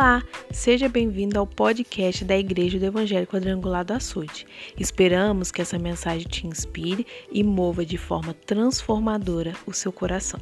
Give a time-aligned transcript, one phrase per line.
[0.00, 4.46] Olá, seja bem-vindo ao podcast da Igreja do Evangelho Quadrangular do Açude.
[4.78, 10.38] Esperamos que essa mensagem te inspire e mova de forma transformadora o seu coração.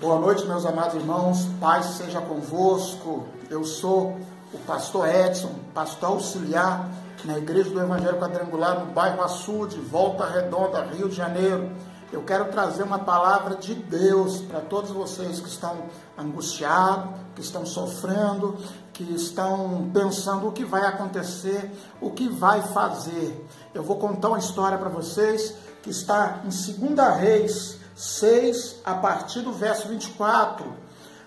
[0.00, 1.44] Boa noite, meus amados irmãos.
[1.60, 3.28] Paz seja convosco.
[3.50, 4.18] Eu sou
[4.54, 6.90] o pastor Edson, pastor auxiliar
[7.26, 11.70] na Igreja do Evangelho Quadrangular no bairro Açude, Volta Redonda, Rio de Janeiro.
[12.12, 15.84] Eu quero trazer uma palavra de Deus para todos vocês que estão
[16.16, 18.58] angustiados, que estão sofrendo,
[18.92, 21.72] que estão pensando o que vai acontecer,
[22.02, 23.48] o que vai fazer.
[23.72, 29.40] Eu vou contar uma história para vocês que está em 2 Reis 6, a partir
[29.40, 30.70] do verso 24.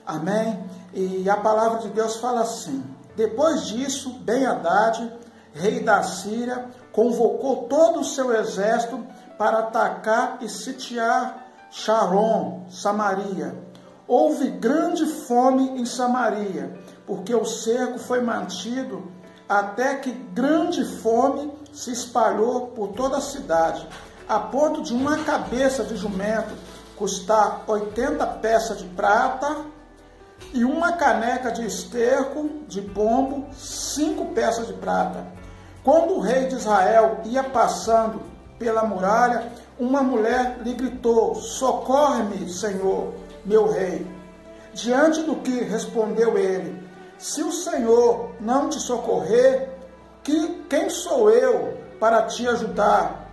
[0.05, 0.63] Amém?
[0.93, 2.83] E a palavra de Deus fala assim:
[3.15, 5.11] Depois disso, Ben-Hadad,
[5.51, 9.03] rei da Síria, convocou todo o seu exército
[9.37, 13.55] para atacar e sitiar Sharon, Samaria.
[14.07, 19.11] Houve grande fome em Samaria, porque o cerco foi mantido
[19.47, 23.87] até que grande fome se espalhou por toda a cidade,
[24.27, 26.55] a ponto de uma cabeça de jumento
[26.95, 29.65] custar 80 peças de prata
[30.53, 35.25] e uma caneca de esterco de pombo, cinco peças de prata.
[35.83, 38.21] Quando o rei de Israel ia passando
[38.57, 44.05] pela muralha, uma mulher lhe gritou: Socorre-me, Senhor, meu rei.
[44.73, 46.81] Diante do que respondeu ele:
[47.17, 49.69] Se o Senhor não te socorrer,
[50.23, 53.23] que, quem sou eu para te ajudar?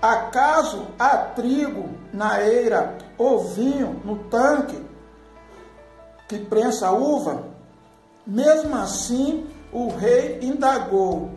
[0.00, 4.84] Acaso há trigo na eira ou vinho no tanque
[6.28, 7.44] que prensa a uva?
[8.26, 11.30] Mesmo assim, o rei indagou: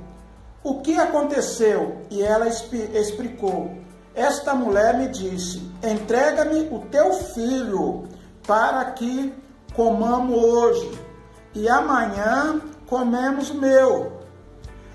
[0.68, 2.02] o que aconteceu?
[2.10, 3.72] E ela explicou.
[4.14, 8.04] Esta mulher me disse: Entrega-me o teu filho
[8.46, 9.34] para que
[9.74, 11.00] comamos hoje,
[11.56, 14.12] e amanhã comemos o meu.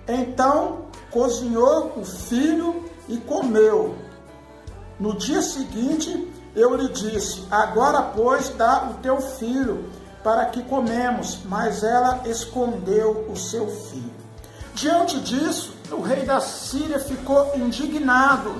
[0.06, 3.94] Então cozinhou o filho e comeu.
[5.00, 9.88] No dia seguinte eu lhe disse: Agora, pois, dá o teu filho
[10.22, 11.40] para que comemos.
[11.46, 14.11] Mas ela escondeu o seu filho.
[14.74, 18.54] Diante disso, o rei da Síria ficou indignado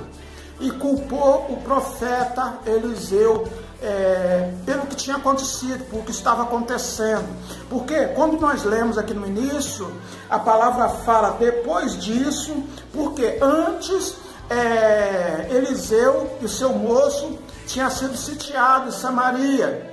[0.61, 3.49] e culpou o profeta Eliseu
[3.83, 7.27] é, pelo que tinha acontecido, por que estava acontecendo.
[7.69, 9.91] Porque quando nós lemos aqui no início,
[10.31, 12.63] a palavra fala depois disso,
[12.93, 14.15] porque antes
[14.49, 19.91] é, Eliseu e seu moço tinha sido sitiado em Samaria.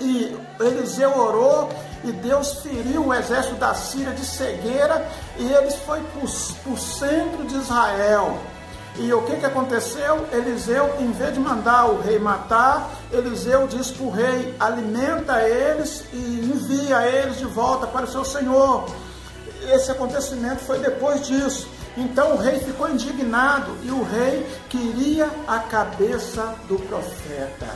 [0.00, 1.68] E Eliseu orou
[2.04, 7.44] e Deus feriu o exército da Síria de cegueira e eles foi para o centro
[7.44, 8.38] de Israel.
[8.96, 10.26] E o que, que aconteceu?
[10.32, 16.04] Eliseu, em vez de mandar o rei matar, Eliseu diz para o rei: alimenta eles
[16.12, 18.86] e envia eles de volta para o seu senhor.
[19.72, 21.68] Esse acontecimento foi depois disso.
[21.96, 27.66] Então o rei ficou indignado e o rei queria a cabeça do profeta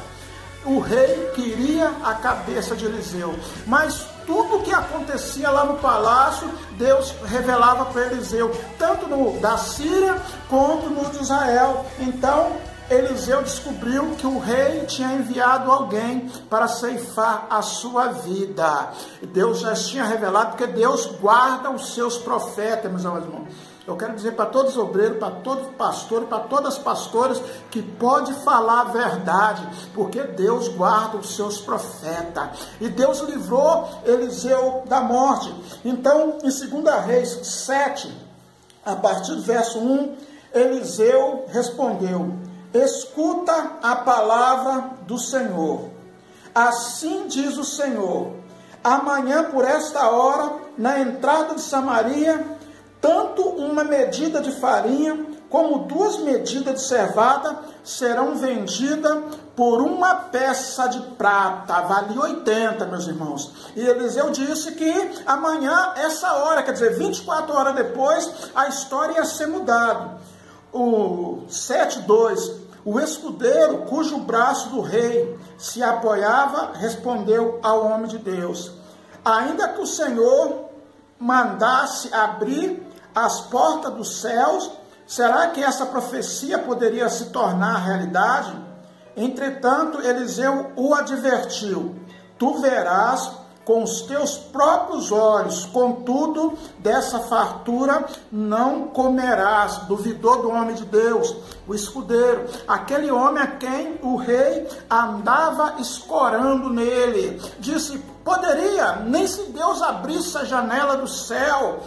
[0.65, 3.35] o rei queria a cabeça de Eliseu,
[3.67, 9.57] mas tudo o que acontecia lá no palácio, Deus revelava para Eliseu, tanto no da
[9.59, 10.17] Síria
[10.49, 11.85] quanto no de Israel.
[11.99, 12.53] Então,
[12.91, 18.91] Eliseu descobriu que o rei tinha enviado alguém para ceifar a sua vida.
[19.23, 23.49] Deus já tinha revelado, porque Deus guarda os seus profetas, meus irmãos.
[23.87, 27.43] Eu quero dizer para todos os obreiros, para todos os pastores, para todas as pastoras,
[27.71, 32.51] que pode falar a verdade, porque Deus guarda os seus profetas.
[32.81, 35.53] E Deus livrou Eliseu da morte.
[35.85, 38.17] Então, em 2 Reis 7,
[38.85, 40.17] a partir do verso 1,
[40.55, 42.35] Eliseu respondeu:
[42.73, 45.91] Escuta a palavra do Senhor.
[46.55, 48.33] Assim diz o Senhor:
[48.85, 52.62] Amanhã, por esta hora, na entrada de Samaria,
[53.03, 59.19] tanto uma medida de farinha como duas medidas de cevada serão vendidas
[59.57, 63.53] por uma peça de prata, vale 80, meus irmãos.
[63.77, 69.25] E Eliseu disse que amanhã, essa hora, quer dizer, 24 horas depois, a história ia
[69.25, 70.17] ser mudada.
[70.73, 72.53] O 7.2,
[72.85, 78.73] o escudeiro cujo braço do rei se apoiava, respondeu ao homem de Deus,
[79.25, 80.71] ainda que o Senhor
[81.19, 84.71] mandasse abrir as portas dos céus,
[85.07, 88.53] será que essa profecia poderia se tornar realidade?
[89.17, 91.97] Entretanto, Eliseu o advertiu:
[92.39, 99.79] Tu verás com os teus próprios olhos, contudo, dessa fartura não comerás.
[99.87, 101.37] Duvidou do homem de Deus,
[101.67, 107.41] o escudeiro, aquele homem a quem o rei andava escorando nele.
[107.59, 111.81] Disse: Poderia, nem se Deus abrisse a janela do céu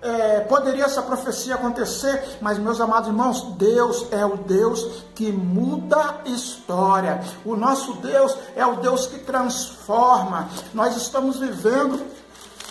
[0.00, 6.20] é, poderia essa profecia acontecer, mas meus amados irmãos, Deus é o Deus que muda
[6.24, 7.20] história.
[7.44, 10.48] O nosso Deus é o Deus que transforma.
[10.72, 12.00] Nós estamos vivendo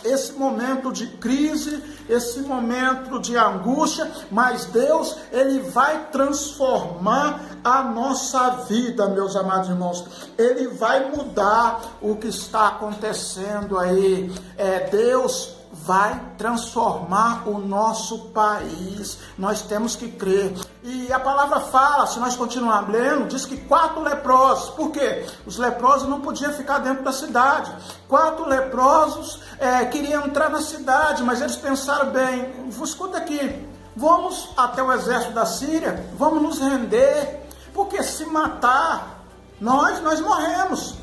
[0.03, 8.49] esse momento de crise, esse momento de angústia, mas Deus, Ele vai transformar a nossa
[8.67, 10.05] vida, meus amados irmãos.
[10.37, 14.33] Ele vai mudar o que está acontecendo aí.
[14.57, 19.19] É, Deus vai transformar o nosso país.
[19.37, 20.53] Nós temos que crer.
[20.83, 24.69] E a palavra fala, se nós continuarmos lendo, diz que quatro leprosos.
[24.71, 25.25] Por quê?
[25.45, 27.73] Os leprosos não podiam ficar dentro da cidade.
[28.07, 32.53] Quatro leprosos é, queriam entrar na cidade, mas eles pensaram bem:
[32.83, 39.23] escuta aqui, vamos até o exército da Síria, vamos nos render, porque se matar,
[39.59, 40.95] nós, nós morremos.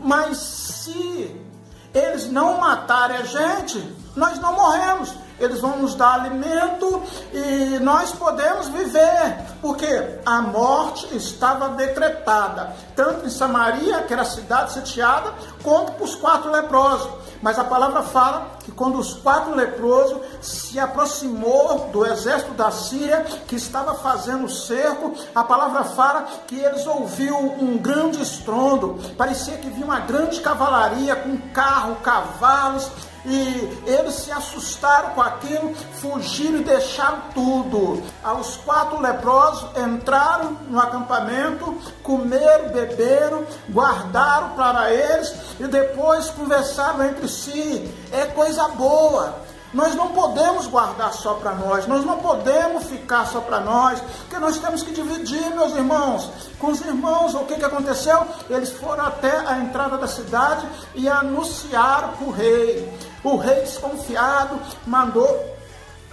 [0.00, 1.48] Mas se
[1.94, 5.14] eles não matarem a gente, nós não morremos.
[5.38, 7.02] Eles vão nos dar alimento
[7.32, 14.26] e nós podemos viver, porque a morte estava decretada, tanto em Samaria, que era a
[14.26, 15.32] cidade sitiada,
[15.62, 17.08] quanto para os quatro leprosos.
[17.40, 23.24] Mas a palavra fala que quando os quatro leprosos se aproximou do exército da Síria,
[23.46, 29.56] que estava fazendo o cerco, a palavra fala que eles ouviram um grande estrondo, parecia
[29.56, 32.90] que vinha uma grande cavalaria com carro, cavalos,
[33.28, 38.02] e eles se assustaram com aquilo, fugiram e deixaram tudo.
[38.40, 47.28] Os quatro leprosos entraram no acampamento, comeram, beberam, guardaram para eles e depois conversaram entre
[47.28, 47.92] si.
[48.10, 49.46] É coisa boa.
[49.72, 54.38] Nós não podemos guardar só para nós, nós não podemos ficar só para nós, porque
[54.38, 57.34] nós temos que dividir, meus irmãos, com os irmãos.
[57.34, 58.26] O que, que aconteceu?
[58.48, 62.90] Eles foram até a entrada da cidade e anunciaram para o rei.
[63.22, 65.57] O rei desconfiado mandou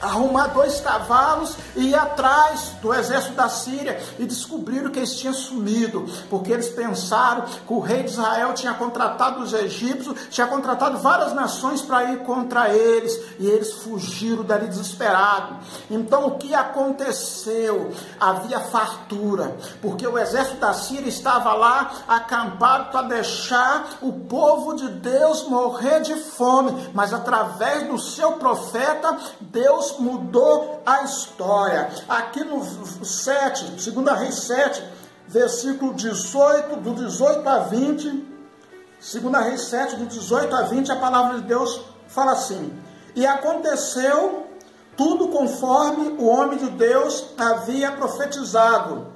[0.05, 5.33] arrumar dois cavalos e ir atrás do exército da Síria e descobriram que eles tinham
[5.33, 10.97] sumido, porque eles pensaram que o rei de Israel tinha contratado os egípcios, tinha contratado
[10.99, 15.57] várias nações para ir contra eles e eles fugiram dali desesperados.
[15.89, 17.91] Então o que aconteceu?
[18.19, 24.87] Havia fartura, porque o exército da Síria estava lá acampado para deixar o povo de
[24.87, 31.89] Deus morrer de fome, mas através do seu profeta, Deus mudou a história.
[32.07, 32.63] Aqui no
[33.05, 34.83] 7, 2 Reis 7,
[35.27, 41.39] versículo 18, do 18 a 20, 2 Reis 7, do 18 a 20, a palavra
[41.39, 42.73] de Deus fala assim:
[43.15, 44.47] E aconteceu
[44.95, 49.07] tudo conforme o homem de Deus havia profetizado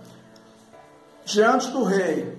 [1.26, 2.38] diante do rei.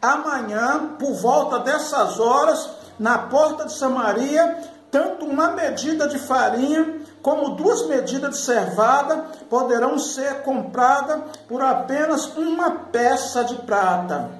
[0.00, 2.68] Amanhã, por volta dessas horas,
[2.98, 4.58] na porta de Samaria,
[4.90, 12.26] tanto uma medida de farinha como duas medidas de cevada poderão ser compradas por apenas
[12.36, 14.30] uma peça de prata.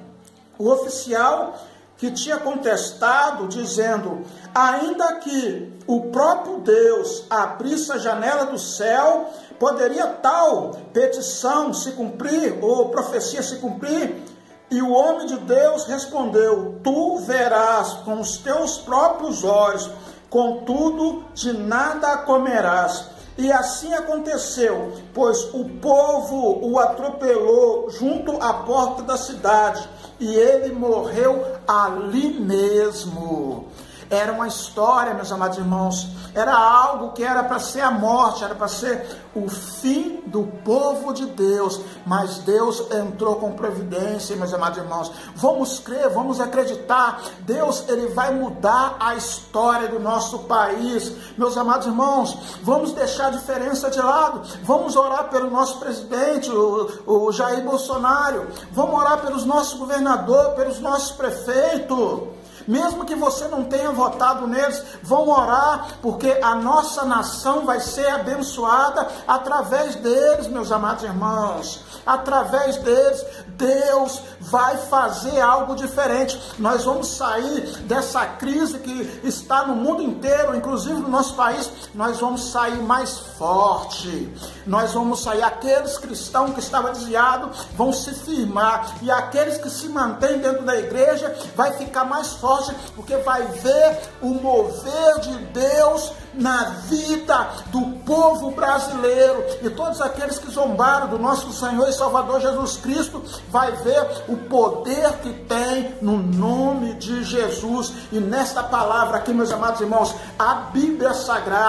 [0.59, 1.55] O oficial
[1.97, 4.21] que tinha contestado, dizendo:
[4.53, 12.59] ainda que o próprio Deus abrisse a janela do céu, poderia tal petição se cumprir,
[12.61, 14.21] ou profecia se cumprir?
[14.69, 19.89] E o homem de Deus respondeu: Tu verás com os teus próprios olhos
[20.33, 23.05] contudo de nada comerás.
[23.37, 29.87] E assim aconteceu, pois o povo o atropelou junto à porta da cidade,
[30.19, 33.67] e ele morreu ali mesmo.
[34.13, 38.53] Era uma história, meus amados irmãos, era algo que era para ser a morte, era
[38.53, 44.77] para ser o fim do povo de Deus, mas Deus entrou com providência, meus amados
[44.77, 45.11] irmãos.
[45.35, 47.21] Vamos crer, vamos acreditar.
[47.39, 51.11] Deus, ele vai mudar a história do nosso país.
[51.35, 54.43] Meus amados irmãos, vamos deixar a diferença de lado.
[54.61, 58.47] Vamos orar pelo nosso presidente, o, o Jair Bolsonaro.
[58.71, 62.42] Vamos orar pelos nossos governadores, pelos nossos prefeitos.
[62.67, 68.07] Mesmo que você não tenha votado neles, vão orar, porque a nossa nação vai ser
[68.07, 71.81] abençoada através deles, meus amados irmãos.
[72.05, 74.21] Através deles, Deus
[74.53, 76.39] vai fazer algo diferente.
[76.59, 82.19] Nós vamos sair dessa crise que está no mundo inteiro, inclusive no nosso país, nós
[82.19, 84.31] vamos sair mais forte.
[84.67, 89.89] Nós vamos sair, aqueles cristãos que estavam desviados vão se firmar, e aqueles que se
[89.89, 96.11] mantêm dentro da igreja vai ficar mais forte, porque vai ver o mover de Deus
[96.33, 102.41] na vida do povo brasileiro e todos aqueles que zombaram do nosso Senhor e Salvador
[102.41, 107.93] Jesus Cristo vai ver o poder que tem no nome de Jesus.
[108.11, 111.63] E nesta palavra aqui meus amados irmãos a Bíblia Sagrada